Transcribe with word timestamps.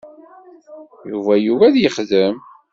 Yuba 1.09 1.33
yugi 1.43 1.63
ad 1.67 1.75
yexdem. 1.79 2.35